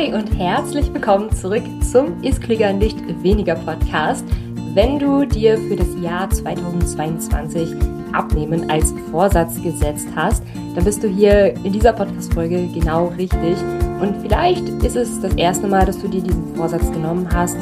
[0.00, 4.24] Hi und herzlich willkommen zurück zum Ist Klüger nicht weniger Podcast.
[4.72, 7.74] Wenn du dir für das Jahr 2022
[8.14, 10.42] Abnehmen als Vorsatz gesetzt hast,
[10.74, 13.58] dann bist du hier in dieser Podcast-Folge genau richtig.
[14.00, 17.58] Und vielleicht ist es das erste Mal, dass du dir diesen Vorsatz genommen hast,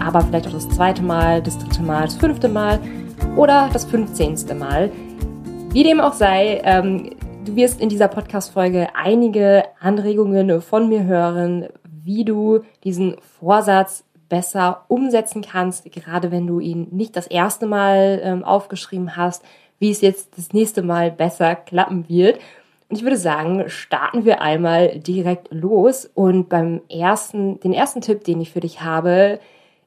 [0.00, 2.78] aber vielleicht auch das zweite Mal, das dritte Mal, das fünfte Mal
[3.34, 4.92] oder das fünfzehnste Mal.
[5.72, 7.10] Wie dem auch sei, ähm,
[7.44, 11.66] du wirst in dieser Podcast-Folge einige Anregungen von mir hören,
[12.04, 18.20] wie du diesen Vorsatz besser umsetzen kannst, gerade wenn du ihn nicht das erste Mal
[18.22, 19.44] ähm, aufgeschrieben hast,
[19.78, 22.38] wie es jetzt das nächste Mal besser klappen wird.
[22.88, 26.10] Und ich würde sagen, starten wir einmal direkt los.
[26.14, 29.40] Und beim ersten, den ersten Tipp, den ich für dich habe,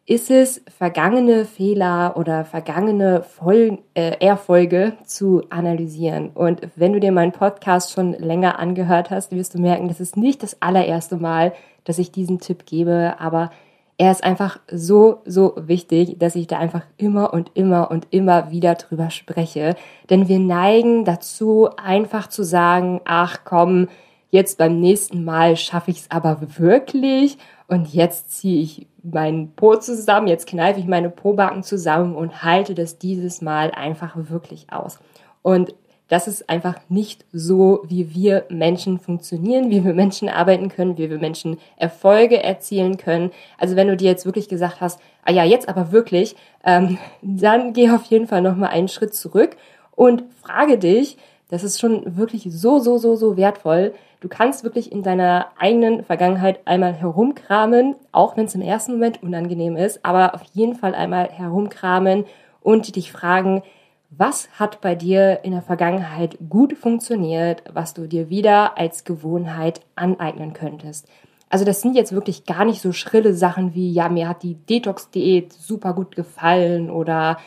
[0.06, 6.32] ist es, vergangene Fehler oder vergangene Vol äh, Erfolge zu analysieren.
[6.34, 10.18] Und wenn du dir meinen Podcast schon länger angehört hast, wirst du merken, das ist
[10.18, 11.54] nicht das allererste Mal,
[11.86, 13.52] dass ich diesen Tipp gebe, aber
[13.98, 18.52] er ist einfach so, so wichtig, dass ich da einfach immer und immer und immer
[18.52, 19.76] wieder drüber spreche.
[20.10, 23.88] Denn wir neigen dazu, einfach zu sagen, ach komm,
[24.32, 29.76] jetzt beim nächsten Mal schaffe ich es aber wirklich und jetzt ziehe ich meinen Po
[29.76, 35.00] zusammen, jetzt kneife ich meine Pobacken zusammen und halte das dieses Mal einfach wirklich aus.
[35.42, 35.76] Und
[36.08, 41.10] das ist einfach nicht so, wie wir Menschen funktionieren, wie wir Menschen arbeiten können, wie
[41.10, 43.32] wir Menschen Erfolge erzielen können.
[43.58, 47.74] Also wenn du dir jetzt wirklich gesagt hast, ah ja, jetzt aber wirklich, ähm, dann
[47.74, 49.56] geh auf jeden Fall nochmal einen Schritt zurück
[49.96, 51.18] und frage dich,
[51.54, 53.94] das ist schon wirklich so, so, so, so wertvoll.
[54.22, 59.22] Du kannst wirklich in deiner eigenen Vergangenheit einmal herumkramen, auch wenn es im ersten Moment
[59.22, 62.26] unangenehm ist, aber auf jeden Fall einmal herumkramen
[62.62, 63.62] und dich fragen,
[64.10, 69.82] was hat bei dir in der Vergangenheit gut funktioniert, was du dir wieder als Gewohnheit
[69.94, 71.08] aneignen könntest?
[71.52, 74.56] Also das sind jetzt wirklich gar nicht so schrille Sachen wie, ja, mir hat die
[74.56, 77.38] Detox-Diät super gut gefallen oder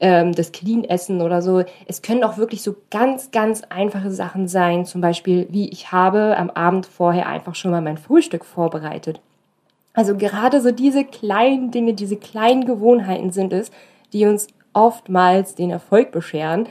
[0.00, 1.64] ähm, das Clean-Essen oder so.
[1.86, 4.84] Es können auch wirklich so ganz, ganz einfache Sachen sein.
[4.86, 9.20] Zum Beispiel, wie ich habe am Abend vorher einfach schon mal mein Frühstück vorbereitet.
[9.94, 13.70] Also gerade so diese kleinen Dinge, diese kleinen Gewohnheiten sind es,
[14.12, 16.68] die uns oftmals den Erfolg bescheren.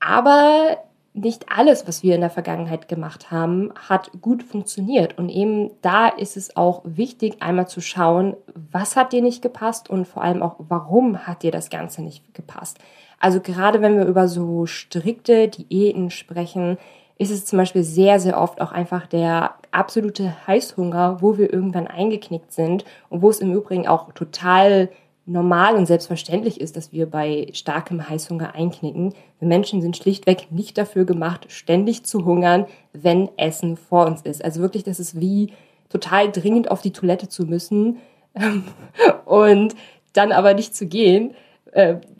[0.00, 0.78] Aber
[1.14, 5.16] nicht alles, was wir in der Vergangenheit gemacht haben, hat gut funktioniert.
[5.16, 8.34] Und eben da ist es auch wichtig, einmal zu schauen,
[8.72, 12.34] was hat dir nicht gepasst und vor allem auch, warum hat dir das Ganze nicht
[12.34, 12.78] gepasst.
[13.20, 16.78] Also gerade wenn wir über so strikte Diäten sprechen,
[17.16, 21.86] ist es zum Beispiel sehr, sehr oft auch einfach der absolute Heißhunger, wo wir irgendwann
[21.86, 24.88] eingeknickt sind und wo es im Übrigen auch total
[25.26, 29.14] normal und selbstverständlich ist, dass wir bei starkem Heißhunger einknicken.
[29.38, 34.44] Wir Menschen sind schlichtweg nicht dafür gemacht, ständig zu hungern, wenn Essen vor uns ist.
[34.44, 35.52] Also wirklich, das ist wie
[35.88, 37.98] total dringend auf die Toilette zu müssen
[39.24, 39.74] und
[40.12, 41.34] dann aber nicht zu gehen.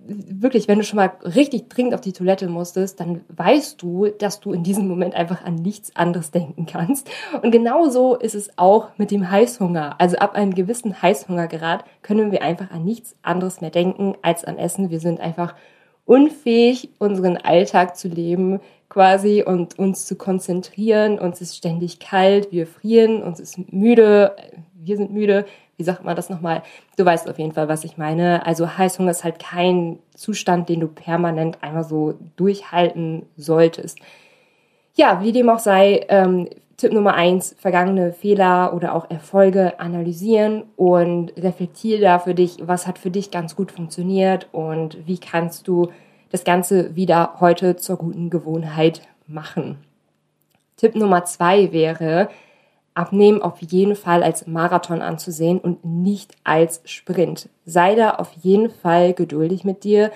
[0.06, 4.40] Wirklich, wenn du schon mal richtig dringend auf die Toilette musstest, dann weißt du, dass
[4.40, 7.08] du in diesem Moment einfach an nichts anderes denken kannst.
[7.42, 9.96] Und genauso ist es auch mit dem Heißhunger.
[9.98, 14.58] Also ab einem gewissen Heißhungergrad können wir einfach an nichts anderes mehr denken als an
[14.58, 14.90] Essen.
[14.90, 15.54] Wir sind einfach
[16.04, 21.18] unfähig, unseren Alltag zu leben quasi und uns zu konzentrieren.
[21.18, 24.36] Uns ist ständig kalt, wir frieren, uns ist müde,
[24.74, 26.62] wir sind müde, wie sagt man das nochmal?
[26.96, 28.46] Du weißt auf jeden Fall, was ich meine.
[28.46, 33.98] Also Heißhunger ist halt kein Zustand, den du permanent einmal so durchhalten solltest.
[34.94, 40.64] Ja, wie dem auch sei, ähm, Tipp Nummer eins, vergangene Fehler oder auch Erfolge analysieren
[40.76, 45.68] und reflektiere da für dich, was hat für dich ganz gut funktioniert und wie kannst
[45.68, 45.88] du
[46.30, 49.78] das Ganze wieder heute zur guten Gewohnheit machen.
[50.76, 52.28] Tipp Nummer zwei wäre,
[52.94, 57.48] Abnehmen auf jeden Fall als Marathon anzusehen und nicht als Sprint.
[57.64, 60.12] Sei da auf jeden Fall geduldig mit dir,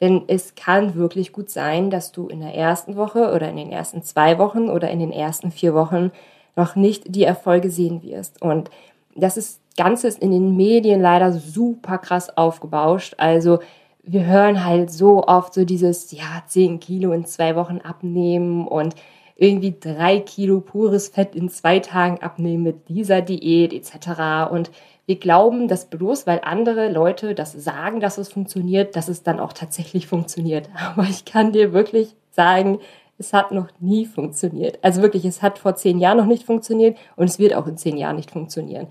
[0.00, 3.72] denn es kann wirklich gut sein, dass du in der ersten Woche oder in den
[3.72, 6.10] ersten zwei Wochen oder in den ersten vier Wochen
[6.56, 8.40] noch nicht die Erfolge sehen wirst.
[8.40, 8.70] Und
[9.14, 13.14] das ist Ganze ist in den Medien leider super krass aufgebauscht.
[13.18, 13.60] Also
[14.02, 18.94] wir hören halt so oft so dieses, ja, zehn Kilo in zwei Wochen abnehmen und
[19.40, 24.52] irgendwie drei Kilo pures Fett in zwei Tagen abnehmen mit dieser Diät etc.
[24.52, 24.70] Und
[25.06, 29.40] wir glauben, dass bloß weil andere Leute das sagen, dass es funktioniert, dass es dann
[29.40, 30.68] auch tatsächlich funktioniert.
[30.94, 32.80] Aber ich kann dir wirklich sagen,
[33.16, 34.78] es hat noch nie funktioniert.
[34.82, 37.78] Also wirklich, es hat vor zehn Jahren noch nicht funktioniert und es wird auch in
[37.78, 38.88] zehn Jahren nicht funktionieren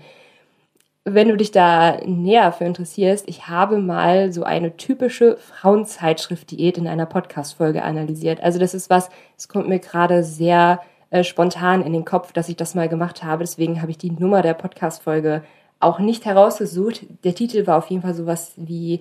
[1.04, 6.86] wenn du dich da näher für interessierst, ich habe mal so eine typische Frauenzeitschrift-Diät in
[6.86, 8.42] einer Podcast-Folge analysiert.
[8.42, 9.08] Also das ist was,
[9.38, 13.24] es kommt mir gerade sehr äh, spontan in den Kopf, dass ich das mal gemacht
[13.24, 13.44] habe.
[13.44, 15.42] Deswegen habe ich die Nummer der Podcast-Folge
[15.80, 17.06] auch nicht herausgesucht.
[17.24, 19.00] Der Titel war auf jeden Fall sowas wie,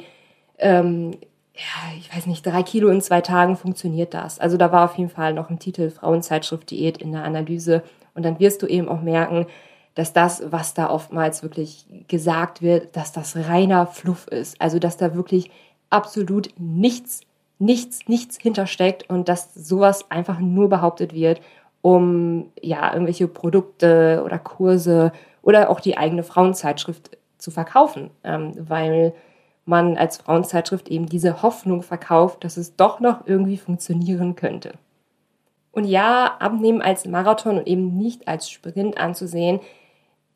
[0.57, 1.11] ähm,
[1.53, 4.39] ja, ich weiß nicht, drei Kilo in zwei Tagen funktioniert das.
[4.39, 7.83] Also da war auf jeden Fall noch ein Titel Frauenzeitschrift Diät in der Analyse.
[8.15, 9.45] Und dann wirst du eben auch merken,
[9.99, 14.59] dass das, was da oftmals wirklich gesagt wird, dass das reiner Fluff ist.
[14.61, 15.51] Also dass da wirklich
[15.89, 17.19] absolut nichts,
[17.57, 21.41] nichts, nichts hintersteckt und dass sowas einfach nur behauptet wird,
[21.81, 25.11] um ja irgendwelche Produkte oder Kurse
[25.41, 29.13] oder auch die eigene Frauenzeitschrift zu verkaufen, ähm, weil
[29.65, 34.75] man als Frauenzeitschrift eben diese Hoffnung verkauft, dass es doch noch irgendwie funktionieren könnte.
[35.73, 39.59] Und ja, Abnehmen als Marathon und eben nicht als Sprint anzusehen,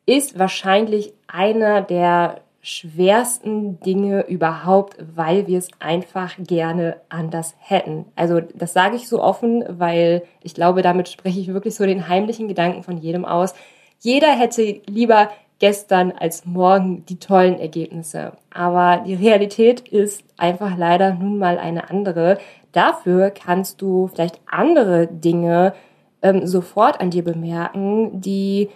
[0.05, 8.05] ist wahrscheinlich einer der schwersten Dinge überhaupt, weil wir es einfach gerne anders hätten.
[8.15, 12.07] Also das sage ich so offen, weil ich glaube, damit spreche ich wirklich so den
[12.07, 13.53] heimlichen Gedanken von jedem aus.
[14.00, 15.29] Jeder hätte lieber
[15.59, 18.33] gestern als morgen die tollen Ergebnisse.
[18.50, 22.38] Aber die Realität ist einfach leider nun mal eine andere.
[22.71, 25.73] Dafür kannst du vielleicht andere Dinge
[26.21, 28.69] ähm, sofort an dir bemerken, die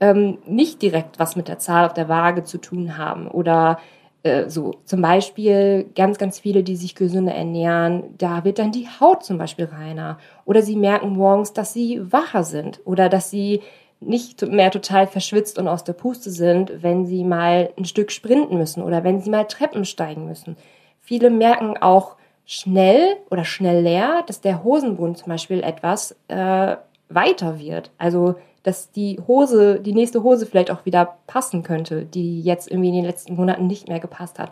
[0.00, 3.78] ähm, nicht direkt was mit der Zahl auf der Waage zu tun haben oder
[4.22, 8.88] äh, so zum Beispiel ganz, ganz viele, die sich gesünder ernähren, da wird dann die
[9.00, 13.60] Haut zum Beispiel reiner oder sie merken morgens, dass sie wacher sind oder dass sie
[14.00, 18.56] nicht mehr total verschwitzt und aus der Puste sind, wenn sie mal ein Stück sprinten
[18.56, 20.56] müssen oder wenn sie mal Treppen steigen müssen.
[21.00, 26.76] Viele merken auch schnell oder schnell leer, dass der Hosenbund zum Beispiel etwas äh,
[27.08, 27.90] weiter wird.
[27.98, 32.88] Also dass die Hose, die nächste Hose vielleicht auch wieder passen könnte, die jetzt irgendwie
[32.88, 34.50] in den letzten Monaten nicht mehr gepasst hat.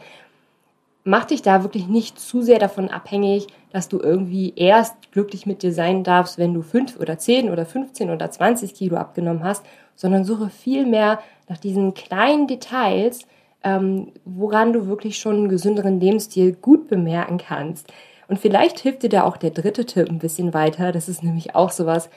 [1.04, 5.62] Mach dich da wirklich nicht zu sehr davon abhängig, dass du irgendwie erst glücklich mit
[5.62, 9.64] dir sein darfst, wenn du fünf oder zehn oder 15 oder 20 Kilo abgenommen hast,
[9.94, 13.20] sondern suche viel mehr nach diesen kleinen Details,
[13.62, 17.92] ähm, woran du wirklich schon einen gesünderen Lebensstil gut bemerken kannst.
[18.28, 20.90] Und vielleicht hilft dir da auch der dritte Tipp ein bisschen weiter.
[20.92, 22.10] Das ist nämlich auch sowas,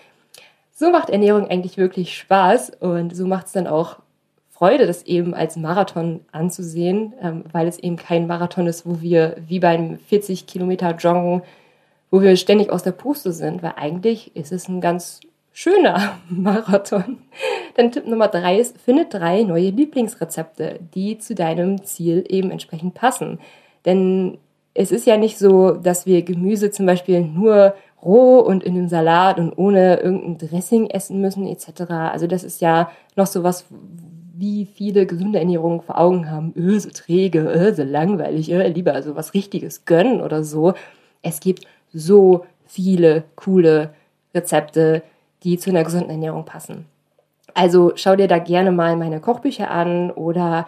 [0.80, 3.98] so macht Ernährung eigentlich wirklich Spaß und so macht es dann auch
[4.50, 9.36] Freude, das eben als Marathon anzusehen, ähm, weil es eben kein Marathon ist, wo wir
[9.46, 11.42] wie beim 40 Kilometer Joggen,
[12.10, 15.20] wo wir ständig aus der Puste sind, weil eigentlich ist es ein ganz
[15.52, 17.18] schöner Marathon.
[17.76, 22.94] Dann Tipp Nummer drei ist, finde drei neue Lieblingsrezepte, die zu deinem Ziel eben entsprechend
[22.94, 23.40] passen.
[23.84, 24.38] Denn
[24.74, 28.88] es ist ja nicht so, dass wir Gemüse zum Beispiel nur roh und in einem
[28.88, 31.82] Salat und ohne irgendein Dressing essen müssen etc.
[31.90, 33.66] Also das ist ja noch so was,
[34.36, 36.54] wie viele gesunde Ernährungen vor Augen haben.
[36.56, 40.74] Öh, so träge, öh, so langweilig, öh, lieber also was Richtiges gönnen oder so.
[41.22, 43.92] Es gibt so viele coole
[44.34, 45.04] Rezepte,
[45.44, 46.86] die zu einer gesunden Ernährung passen.
[47.54, 50.68] Also schau dir da gerne mal meine Kochbücher an oder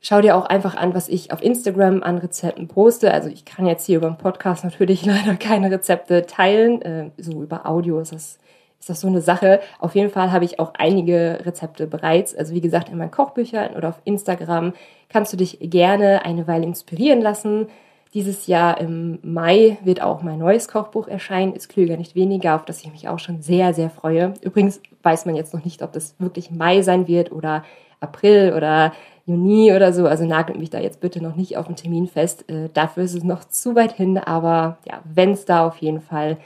[0.00, 3.12] Schau dir auch einfach an, was ich auf Instagram an Rezepten poste.
[3.12, 6.82] Also ich kann jetzt hier über den Podcast natürlich leider keine Rezepte teilen.
[6.82, 8.38] Äh, so über Audio ist das,
[8.78, 9.60] ist das so eine Sache.
[9.80, 12.34] Auf jeden Fall habe ich auch einige Rezepte bereits.
[12.34, 14.72] Also wie gesagt, in meinen Kochbüchern oder auf Instagram
[15.08, 17.66] kannst du dich gerne eine Weile inspirieren lassen.
[18.14, 22.64] Dieses Jahr im Mai wird auch mein neues Kochbuch erscheinen, ist klüger nicht weniger, auf
[22.64, 24.32] das ich mich auch schon sehr, sehr freue.
[24.40, 27.64] Übrigens weiß man jetzt noch nicht, ob das wirklich Mai sein wird oder
[28.00, 28.92] April oder
[29.26, 30.06] Juni oder so.
[30.06, 32.48] Also nagelt mich da jetzt bitte noch nicht auf den Termin fest.
[32.50, 34.16] Äh, dafür ist es noch zu weit hin.
[34.16, 36.38] Aber ja, wenn es da auf jeden Fall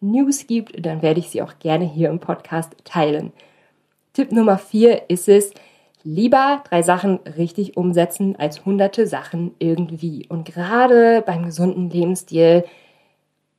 [0.00, 3.32] News gibt, dann werde ich sie auch gerne hier im Podcast teilen.
[4.12, 5.52] Tipp Nummer vier ist es,
[6.08, 10.26] lieber drei Sachen richtig umsetzen als hunderte Sachen irgendwie.
[10.28, 12.64] Und gerade beim gesunden Lebensstil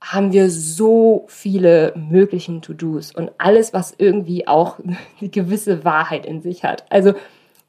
[0.01, 4.79] haben wir so viele möglichen To-Dos und alles, was irgendwie auch
[5.20, 6.86] eine gewisse Wahrheit in sich hat.
[6.89, 7.13] Also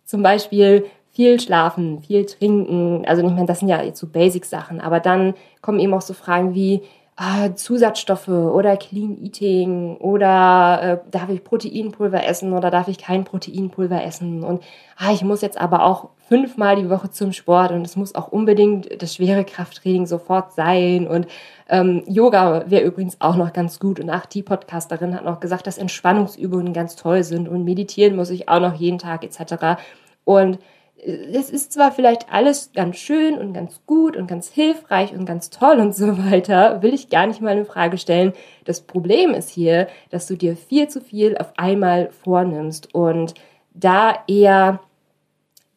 [0.06, 3.04] zum Beispiel viel schlafen, viel trinken.
[3.06, 6.14] Also ich meine, das sind ja jetzt so Basic-Sachen, aber dann kommen eben auch so
[6.14, 6.80] Fragen wie
[7.20, 13.24] ah, Zusatzstoffe oder Clean Eating oder äh, darf ich Proteinpulver essen oder darf ich kein
[13.24, 14.42] Proteinpulver essen?
[14.42, 14.62] Und
[14.96, 18.28] ah, ich muss jetzt aber auch fünfmal die Woche zum Sport und es muss auch
[18.28, 21.06] unbedingt das schwere Krafttraining sofort sein.
[21.06, 21.26] Und
[21.68, 24.00] ähm, Yoga wäre übrigens auch noch ganz gut.
[24.00, 27.48] Und auch die Podcasterin hat noch gesagt, dass Entspannungsübungen ganz toll sind.
[27.50, 29.78] Und meditieren muss ich auch noch jeden Tag etc.
[30.24, 30.58] Und
[31.02, 35.50] es ist zwar vielleicht alles ganz schön und ganz gut und ganz hilfreich und ganz
[35.50, 38.32] toll und so weiter, will ich gar nicht mal in Frage stellen.
[38.64, 43.34] Das Problem ist hier, dass du dir viel zu viel auf einmal vornimmst und
[43.72, 44.80] da eher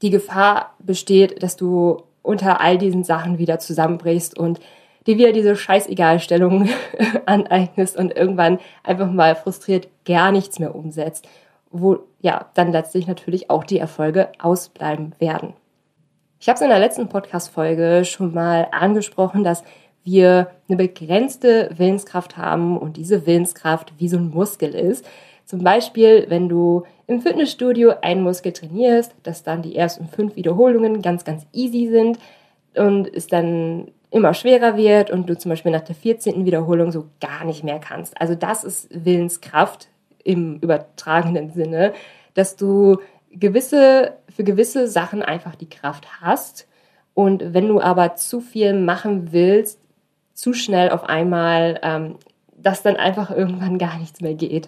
[0.01, 4.59] die Gefahr besteht, dass du unter all diesen Sachen wieder zusammenbrichst und
[5.07, 6.69] dir wieder diese Scheißegalstellung
[7.25, 11.27] aneignest und irgendwann einfach mal frustriert gar nichts mehr umsetzt,
[11.73, 15.53] wo ja dann letztlich natürlich auch die Erfolge ausbleiben werden.
[16.39, 19.63] Ich habe es in der letzten Podcast-Folge schon mal angesprochen, dass
[20.03, 25.05] wir eine begrenzte Willenskraft haben und diese Willenskraft wie so ein Muskel ist.
[25.45, 31.01] Zum Beispiel, wenn du im Fitnessstudio einen Muskel trainierst, dass dann die ersten fünf Wiederholungen
[31.01, 32.19] ganz, ganz easy sind
[32.75, 36.45] und es dann immer schwerer wird und du zum Beispiel nach der 14.
[36.45, 38.19] Wiederholung so gar nicht mehr kannst.
[38.21, 39.87] Also das ist Willenskraft
[40.23, 41.93] im übertragenen Sinne,
[42.33, 42.97] dass du
[43.31, 46.67] gewisse, für gewisse Sachen einfach die Kraft hast.
[47.13, 49.79] Und wenn du aber zu viel machen willst,
[50.33, 52.15] zu schnell auf einmal, ähm,
[52.57, 54.67] dass dann einfach irgendwann gar nichts mehr geht.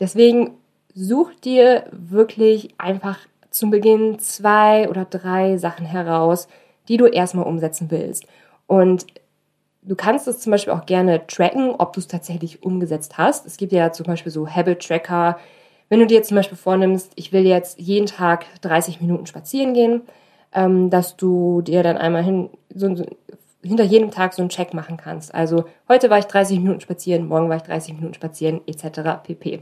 [0.00, 0.52] Deswegen
[0.94, 3.18] such dir wirklich einfach
[3.50, 6.46] zum Beginn zwei oder drei Sachen heraus,
[6.88, 8.26] die du erstmal umsetzen willst.
[8.66, 9.06] Und
[9.88, 13.46] du kannst es zum Beispiel auch gerne tracken, ob du es tatsächlich umgesetzt hast.
[13.46, 15.38] Es gibt ja zum Beispiel so Habit-Tracker.
[15.88, 20.02] Wenn du dir zum Beispiel vornimmst, ich will jetzt jeden Tag 30 Minuten spazieren gehen,
[20.52, 23.06] ähm, dass du dir dann einmal hin, so, so,
[23.64, 25.34] hinter jedem Tag so einen Check machen kannst.
[25.34, 29.22] Also heute war ich 30 Minuten spazieren, morgen war ich 30 Minuten spazieren, etc.
[29.22, 29.60] pp.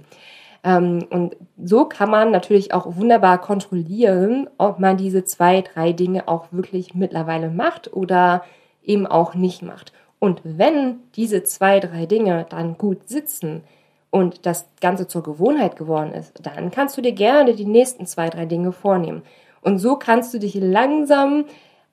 [0.65, 6.27] Ähm, und so kann man natürlich auch wunderbar kontrollieren, ob man diese zwei, drei Dinge
[6.27, 8.43] auch wirklich mittlerweile macht oder
[8.83, 9.93] eben auch nicht macht.
[10.27, 13.63] Und wenn diese zwei, drei Dinge dann gut sitzen
[14.11, 18.29] und das Ganze zur Gewohnheit geworden ist, dann kannst du dir gerne die nächsten zwei,
[18.29, 19.23] drei Dinge vornehmen.
[19.61, 21.45] Und so kannst du dich langsam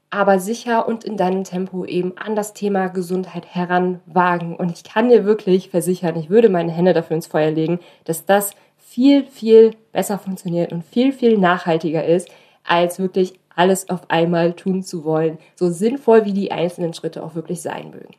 [0.09, 4.55] aber sicher und in deinem Tempo eben an das Thema Gesundheit heranwagen.
[4.55, 8.25] Und ich kann dir wirklich versichern, ich würde meine Hände dafür ins Feuer legen, dass
[8.25, 12.29] das viel, viel besser funktioniert und viel, viel nachhaltiger ist,
[12.63, 17.35] als wirklich alles auf einmal tun zu wollen, so sinnvoll wie die einzelnen Schritte auch
[17.35, 18.15] wirklich sein mögen.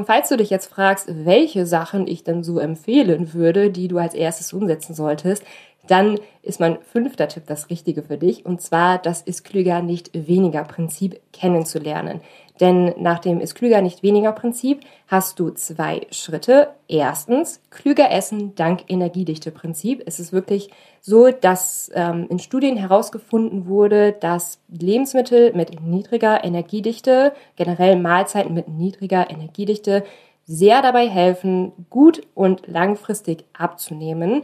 [0.00, 3.98] Und falls du dich jetzt fragst, welche Sachen ich dann so empfehlen würde, die du
[3.98, 5.44] als erstes umsetzen solltest,
[5.86, 8.46] dann ist mein fünfter Tipp das Richtige für dich.
[8.46, 12.20] Und zwar das ist klüger nicht weniger Prinzip kennenzulernen.
[12.60, 16.68] Denn nach dem ist klüger nicht weniger Prinzip hast du zwei Schritte.
[16.88, 20.02] Erstens, klüger essen dank Energiedichte Prinzip.
[20.04, 20.70] Es ist wirklich
[21.00, 28.68] so, dass ähm, in Studien herausgefunden wurde, dass Lebensmittel mit niedriger Energiedichte, generell Mahlzeiten mit
[28.68, 30.04] niedriger Energiedichte,
[30.44, 34.42] sehr dabei helfen, gut und langfristig abzunehmen.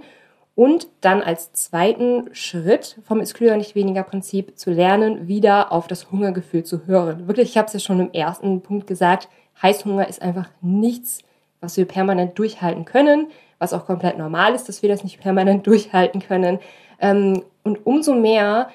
[0.57, 5.87] Und dann als zweiten Schritt vom ist klüger nicht weniger Prinzip zu lernen, wieder auf
[5.87, 7.29] das Hungergefühl zu hören.
[7.29, 9.29] Wirklich, ich habe es ja schon im ersten Punkt gesagt,
[9.61, 11.21] Heißhunger ist einfach nichts,
[11.61, 15.67] was wir permanent durchhalten können, was auch komplett normal ist, dass wir das nicht permanent
[15.67, 16.59] durchhalten können.
[17.01, 18.71] Ähm, und umso mehr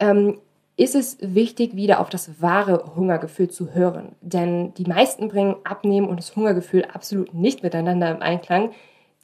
[0.00, 0.40] ähm,
[0.76, 4.16] ist es wichtig, wieder auf das wahre Hungergefühl zu hören.
[4.20, 8.72] Denn die meisten bringen Abnehmen und das Hungergefühl absolut nicht miteinander im Einklang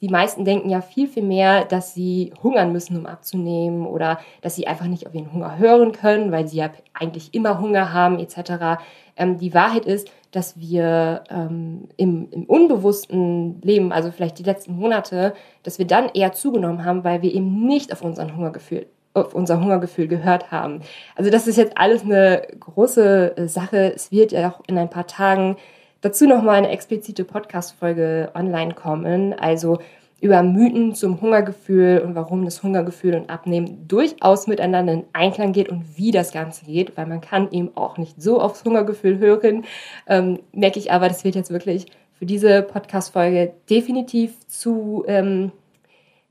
[0.01, 4.55] die meisten denken ja viel, viel mehr, dass sie hungern müssen, um abzunehmen oder dass
[4.55, 8.19] sie einfach nicht auf ihren Hunger hören können, weil sie ja eigentlich immer Hunger haben
[8.19, 8.79] etc.
[9.15, 14.75] Ähm, die Wahrheit ist, dass wir ähm, im, im unbewussten Leben, also vielleicht die letzten
[14.75, 18.85] Monate, dass wir dann eher zugenommen haben, weil wir eben nicht auf unseren Hungergefühl
[19.15, 20.81] auf unser Hungergefühl gehört haben.
[21.15, 23.91] Also das ist jetzt alles eine große äh, Sache.
[23.95, 25.57] Es wird ja auch in ein paar Tagen
[26.01, 29.33] dazu nochmal eine explizite Podcast-Folge online kommen.
[29.33, 29.79] Also
[30.19, 35.69] über Mythen zum Hungergefühl und warum das Hungergefühl und Abnehmen durchaus miteinander in Einklang geht
[35.69, 39.65] und wie das Ganze geht, weil man kann eben auch nicht so aufs Hungergefühl hören.
[40.07, 41.85] Ähm, merke ich aber, das wird jetzt wirklich
[42.17, 45.51] für diese Podcast-Folge definitiv zu, ähm,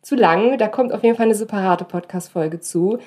[0.02, 0.58] zu lang.
[0.58, 2.98] Da kommt auf jeden Fall eine separate Podcast-Folge zu.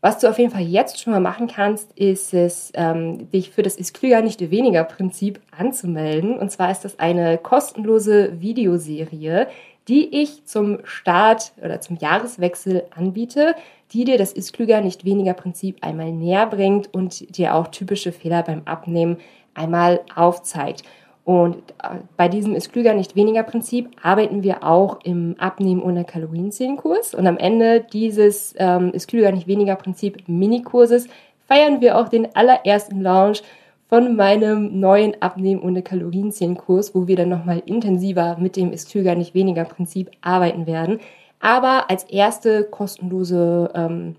[0.00, 3.62] Was du auf jeden Fall jetzt schon mal machen kannst, ist es, ähm, dich für
[3.62, 6.38] das ist klüger nicht weniger Prinzip anzumelden.
[6.38, 9.48] Und zwar ist das eine kostenlose Videoserie,
[9.88, 13.54] die ich zum Start oder zum Jahreswechsel anbiete,
[13.92, 18.12] die dir das ist klüger nicht weniger Prinzip einmal näher bringt und dir auch typische
[18.12, 19.16] Fehler beim Abnehmen
[19.54, 20.82] einmal aufzeigt.
[21.26, 26.04] Und äh, bei diesem ist klüger nicht weniger Prinzip arbeiten wir auch im Abnehmen ohne
[26.04, 27.16] Kalorienzählenkurs.
[27.16, 31.08] Und am Ende dieses ähm, ist klüger nicht weniger Prinzip Minikurses
[31.48, 33.42] feiern wir auch den allerersten Launch
[33.88, 39.16] von meinem neuen Abnehmen ohne Kalorienzählenkurs, wo wir dann nochmal intensiver mit dem ist klüger
[39.16, 41.00] nicht weniger Prinzip arbeiten werden.
[41.40, 44.14] Aber als erste kostenlose ähm,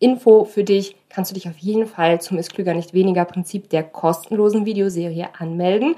[0.00, 3.68] Info für dich kannst du dich auf jeden Fall zum Ist klüger nicht weniger Prinzip
[3.70, 5.94] der kostenlosen Videoserie anmelden.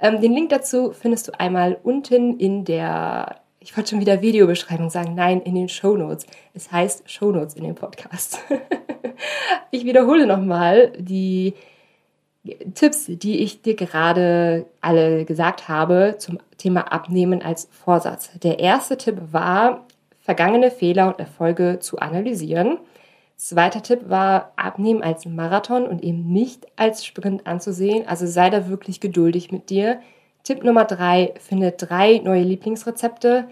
[0.00, 4.90] Ähm, den Link dazu findest du einmal unten in der, ich wollte schon wieder Videobeschreibung
[4.90, 6.26] sagen, nein, in den Show Notes.
[6.54, 8.38] Es heißt Show Notes in dem Podcast.
[9.70, 11.54] ich wiederhole nochmal, die
[12.74, 18.30] Tipps, die ich dir gerade alle gesagt habe zum Thema Abnehmen als Vorsatz.
[18.42, 19.86] Der erste Tipp war,
[20.20, 22.78] vergangene Fehler und Erfolge zu analysieren.
[23.36, 28.06] Zweiter Tipp war, Abnehmen als Marathon und eben nicht als Sprint anzusehen.
[28.06, 30.00] Also sei da wirklich geduldig mit dir.
[30.44, 33.48] Tipp Nummer drei, finde drei neue Lieblingsrezepte.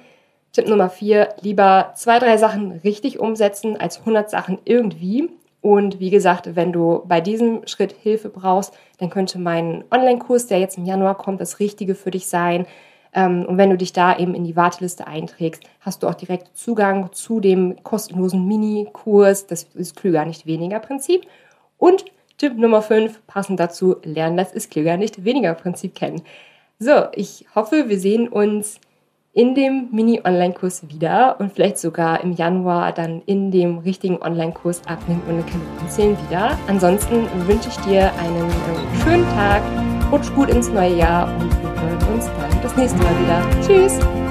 [0.52, 5.30] Tipp Nummer vier, lieber zwei, drei Sachen richtig umsetzen als 100 Sachen irgendwie.
[5.62, 10.58] Und wie gesagt, wenn du bei diesem Schritt Hilfe brauchst, dann könnte mein Online-Kurs, der
[10.58, 12.66] jetzt im Januar kommt, das Richtige für dich sein.
[13.14, 16.56] Ähm, und wenn du dich da eben in die Warteliste einträgst, hast du auch direkt
[16.56, 19.46] Zugang zu dem kostenlosen Mini-Kurs.
[19.46, 21.26] Das ist klüger, nicht weniger Prinzip.
[21.78, 22.04] Und
[22.38, 26.22] Tipp Nummer 5, passend dazu, lernen das ist klüger, nicht weniger Prinzip kennen.
[26.78, 28.80] So, ich hoffe, wir sehen uns
[29.34, 35.22] in dem Mini-Online-Kurs wieder und vielleicht sogar im Januar dann in dem richtigen Online-Kurs Abnehmen
[35.28, 36.58] ohne Kalorien zählen wieder.
[36.66, 39.62] Ansonsten wünsche ich dir einen äh, schönen Tag,
[40.10, 43.42] rutsch gut ins neue Jahr und wir hören uns dann das nächste Mal wieder.
[43.66, 44.21] Tschüss!